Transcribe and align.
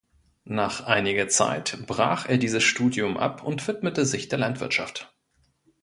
Nach 0.49 0.87
einiger 0.87 1.27
Zeit 1.29 1.77
brach 1.85 2.25
er 2.27 2.39
dieses 2.39 2.63
Studium 2.63 3.17
ab 3.17 3.43
und 3.43 3.67
widmete 3.67 4.03
sich 4.03 4.29
der 4.29 4.39
Landwirtschaft. 4.39 5.13